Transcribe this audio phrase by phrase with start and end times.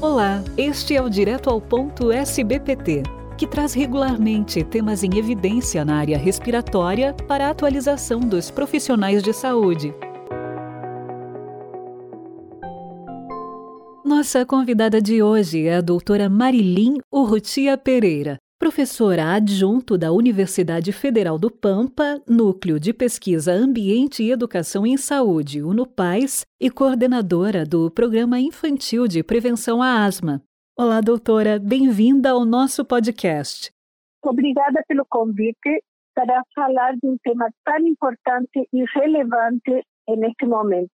[0.00, 3.02] Olá, este é o Direto ao Ponto SBPT,
[3.36, 9.32] que traz regularmente temas em evidência na área respiratória para a atualização dos profissionais de
[9.32, 9.92] saúde.
[14.04, 21.38] Nossa convidada de hoje é a doutora Marilim Urrutia Pereira, professora adjunto da Universidade Federal
[21.38, 28.40] do Pampa, Núcleo de Pesquisa Ambiente e Educação em Saúde, UNUPAIS, e coordenadora do Programa
[28.40, 30.42] Infantil de Prevenção à Asma.
[30.76, 33.70] Olá, doutora, bem-vinda ao nosso podcast.
[34.24, 35.82] Obrigada pelo convite
[36.14, 40.90] para falar de um tema tão importante e relevante neste momento.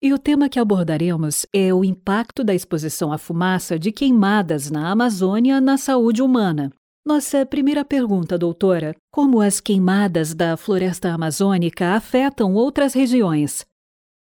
[0.00, 4.90] E o tema que abordaremos é o impacto da exposição à fumaça de queimadas na
[4.90, 6.70] Amazônia na saúde humana.
[7.06, 13.62] Nossa primeira pergunta, doutora: como as queimadas da floresta amazônica afetam outras regiões?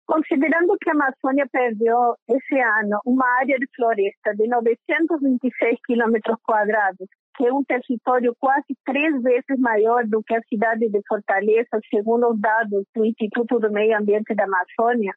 [0.06, 1.98] Considerando que a Amazônia perdeu
[2.30, 8.76] esse ano uma área de floresta de 926 quilômetros quadrados, que é um território quase
[8.86, 13.72] três vezes maior do que a cidade de Fortaleza, segundo os dados do Instituto do
[13.72, 15.14] Meio Ambiente da Amazônia,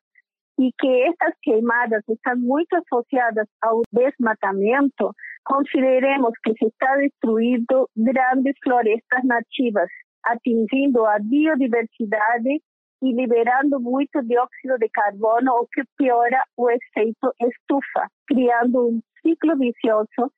[0.58, 5.12] e que essas queimadas estão muito associadas ao desmatamento,
[5.44, 9.88] consideremos que se está destruindo grandes florestas nativas,
[10.24, 12.60] atingindo a biodiversidade
[13.02, 19.56] e liberando muito dióxido de carbono, o que piora o efeito estufa, criando um ciclo
[19.58, 20.32] vicioso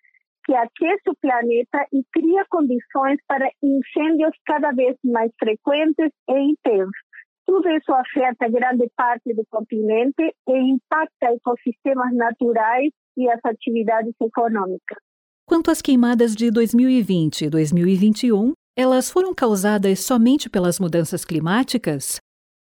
[0.47, 7.04] que aquece o planeta e cria condições para incêndios cada vez mais frequentes e intensos.
[7.47, 14.99] Tudo isso afeta grande parte do continente e impacta ecossistemas naturais e as atividades econômicas.
[15.47, 22.19] Quanto às queimadas de 2020 e 2021, elas foram causadas somente pelas mudanças climáticas?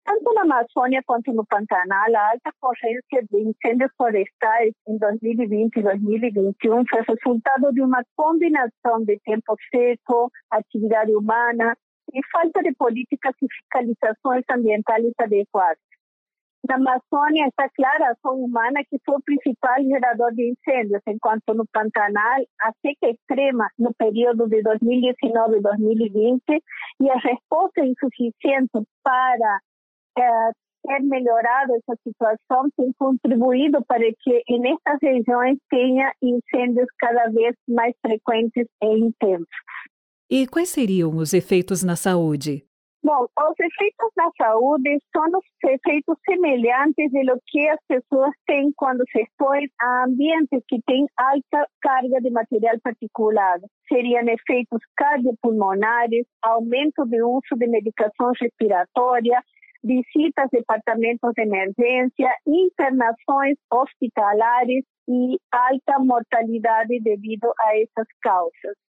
[0.05, 5.83] Tanto na Amazônia quanto no Pantanal, a alta ocorrência de incêndios florestais em 2020 e
[5.83, 11.75] 2021 foi resultado de uma combinação de tempo seco, atividade humana
[12.13, 15.87] e falta de políticas e fiscalizações ambientais adequadas.
[16.67, 21.53] Na Amazônia está clara a ação humana que foi o principal gerador de incêndios, enquanto
[21.53, 26.41] no Pantanal a seca extrema no período de 2019 e 2020
[27.01, 29.59] e a resposta insuficiente para
[30.17, 30.51] eh,
[30.85, 37.93] ter melhorado essa situação tem contribuído para que nestas regiões tenha incêndios cada vez mais
[38.01, 39.47] frequentes e intensos.
[40.29, 42.65] E quais seriam os efeitos na saúde?
[43.01, 49.05] Bom, os efeitos na saúde são os efeitos semelhantes do que as pessoas têm quando
[49.09, 53.65] se expõem a ambientes que têm alta carga de material particulado.
[53.87, 59.41] Seriam efeitos cardiopulmonares, aumento de uso de medicação respiratória,
[59.81, 68.86] visitas a departamentos de emergência, internações hospitalares e alta mortalidade devido a essas causas.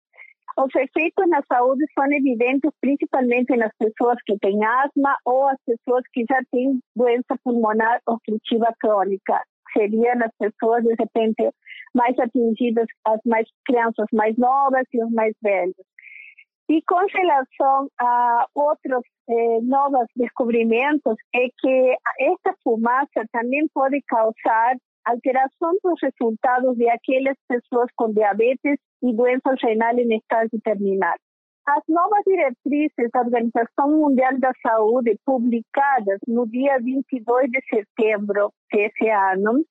[0.56, 6.04] Os efeitos na saúde são evidentes principalmente nas pessoas que têm asma ou as pessoas
[6.12, 9.42] que já têm doença pulmonar obstrutiva crônica.
[9.72, 11.50] Seriam as pessoas, de repente,
[11.92, 15.74] mais atingidas, as mais crianças mais novas e os mais velhos.
[16.68, 24.76] E com relação a outros eh, novos descobrimentos, é que esta fumaça também pode causar
[25.04, 31.14] alteração dos resultados de aquelas pessoas com diabetes e doenças renais em estágio terminal.
[31.66, 39.08] As novas diretrizes da Organização Mundial da Saúde, publicadas no dia 22 de setembro desse
[39.08, 39.64] ano,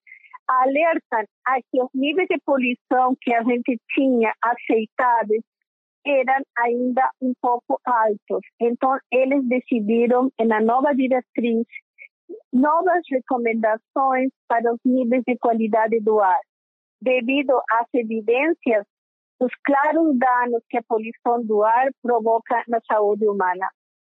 [0.47, 5.41] alertam a que os níveis de poluição que a gente tinha aceitados
[6.05, 8.41] eram ainda um pouco altos.
[8.59, 11.65] Então, eles decidiram, na nova diretriz,
[12.51, 16.39] novas recomendações para os níveis de qualidade do ar,
[17.01, 18.85] devido às evidências
[19.39, 23.69] dos claros danos que a poluição do ar provoca na saúde humana.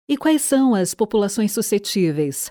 [0.10, 2.50] E quais são as populações suscetíveis?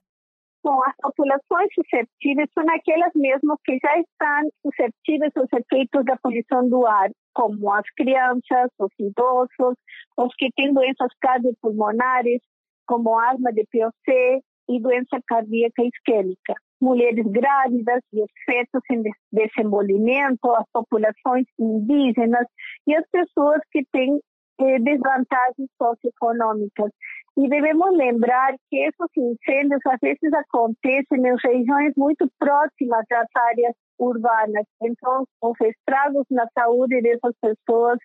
[0.63, 6.69] Bom, as populações suscetíveis são aquelas mesmo que já estão suscetíveis aos efeitos da poluição
[6.69, 9.77] do ar, como as crianças, os idosos,
[10.19, 12.41] os que têm doenças cardiopulmonares,
[12.85, 16.55] como asma de POC, e doença cardíaca isquêmica.
[16.81, 19.03] Mulheres grávidas e os fetos em
[19.33, 22.47] desenvolvimento, as populações indígenas
[22.87, 24.21] e as pessoas que têm
[24.61, 26.91] eh, desvantagens socioeconômicas.
[27.39, 33.75] E devemos lembrar que esses incêndios às vezes acontecem em regiões muito próximas das áreas
[33.99, 34.65] urbanas.
[34.83, 37.99] Então, os estragos na saúde dessas pessoas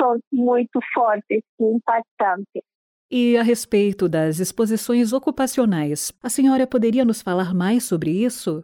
[0.00, 2.62] são muito fortes e impactantes.
[3.12, 8.62] E a respeito das exposições ocupacionais, a senhora poderia nos falar mais sobre isso?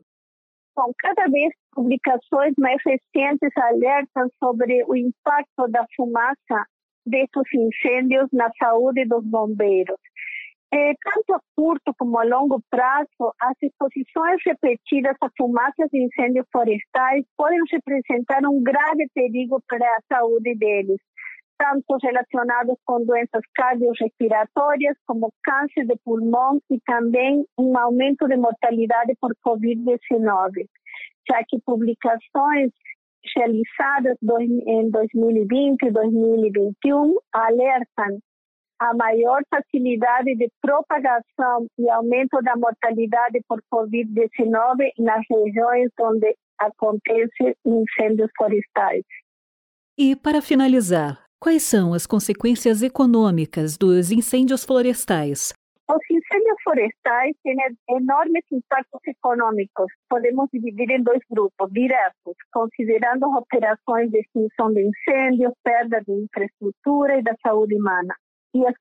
[0.76, 6.64] Bom, cada vez publicações mais recentes alertam sobre o impacto da fumaça
[7.04, 9.96] destes incêndios na saúde dos bombeiros.
[10.72, 16.46] É, tanto a curto como a longo prazo, as exposições repetidas a fumaças de incêndios
[16.52, 21.00] florestais podem representar um grave perigo para a saúde deles,
[21.58, 29.14] tanto relacionados com doenças cardiorrespiratórias, como câncer de pulmão e também um aumento de mortalidade
[29.20, 30.66] por Covid-19,
[31.28, 32.70] já que publicações
[33.34, 34.16] realizadas
[34.66, 38.18] em 2020 e 2021 alertam
[38.78, 47.54] a maior facilidade de propagação e aumento da mortalidade por Covid-19 nas regiões onde acontecem
[47.64, 49.04] incêndios florestais.
[49.98, 55.52] E, para finalizar, quais são as consequências econômicas dos incêndios florestais?
[55.88, 57.56] Os incêndios florestais têm
[57.90, 59.86] enormes impactos econômicos.
[60.10, 67.18] Podemos dividir em dois grupos diretos, considerando operações de extinção de incêndios, perda de infraestrutura
[67.18, 68.14] e da saúde humana
[68.56, 68.74] e as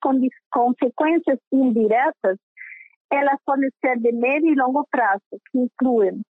[0.51, 2.37] consequências indiretas,
[3.11, 6.21] elas podem ser de médio e longo prazo, que incluem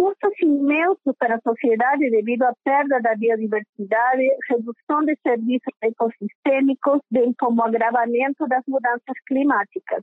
[0.00, 7.34] custos imensos para a sociedade devido à perda da biodiversidade, redução de serviços ecossistêmicos, bem
[7.38, 10.02] como agravamento das mudanças climáticas.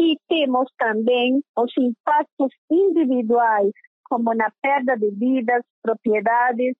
[0.00, 3.72] E temos também os impactos individuais,
[4.04, 6.76] como na perda de vidas, propriedades,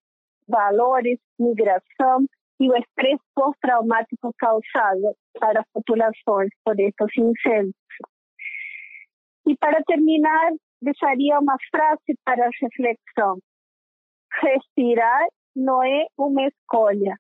[0.47, 2.25] valores, migração
[2.61, 7.75] e o estresse pós-traumático causado para as populações por estes incêndios.
[9.45, 13.39] E para terminar, deixaria uma frase para reflexão.
[14.43, 17.17] Respirar não é uma escolha.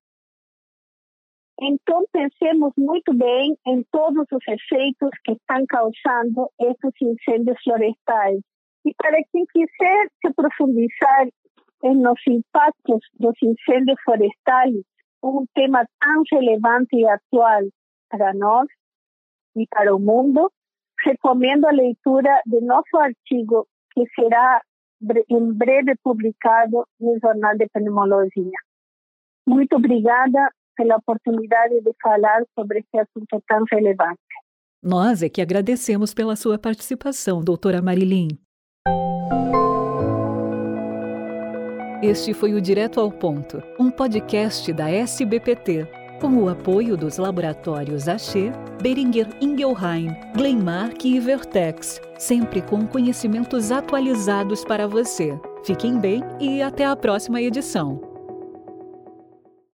[1.61, 8.41] Então, pensemos muito bem em todos os efeitos que estão causando esses incêndios florestais.
[8.87, 11.27] E para quem quiser se profundizar
[11.83, 14.75] nos impactos dos incêndios florestais,
[15.23, 17.63] um tema tão relevante e atual
[18.09, 18.69] para nós
[19.57, 20.51] e para o mundo,
[21.05, 24.61] recomendo a leitura de nosso artigo, que será
[25.31, 28.59] em breve publicado no Jornal de Pneumologia.
[29.47, 34.19] Muito obrigada pela oportunidade de falar sobre esse assunto tão relevante.
[34.83, 38.29] Nós é que agradecemos pela sua participação, doutora Marilyn.
[42.01, 45.85] Este foi o Direto ao Ponto, um podcast da SBPT,
[46.19, 48.51] com o apoio dos laboratórios Axê,
[48.83, 55.39] Beringer Ingelheim, Glenmark e Vertex, sempre com conhecimentos atualizados para você.
[55.65, 58.08] Fiquem bem e até a próxima edição.